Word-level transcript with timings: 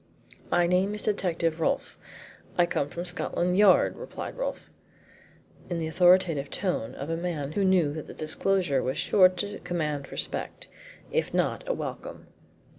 "My 0.49 0.65
name 0.65 0.95
is 0.95 1.03
Detective 1.03 1.59
Rolfe 1.59 1.99
I 2.57 2.65
come 2.65 2.89
from 2.89 3.05
Scotland 3.05 3.55
Yard," 3.55 3.95
replied 3.97 4.35
Rolfe, 4.35 4.71
in 5.69 5.77
the 5.77 5.85
authoritative 5.85 6.49
tone 6.49 6.95
of 6.95 7.11
a 7.11 7.15
man 7.15 7.51
who 7.51 7.63
knew 7.63 7.93
that 7.93 8.07
the 8.07 8.15
disclosure 8.15 8.81
was 8.81 8.97
sure 8.97 9.29
to 9.29 9.59
command 9.59 10.11
respect, 10.11 10.67
if 11.11 11.35
not 11.35 11.63
a 11.67 11.73
welcome. 11.75 12.25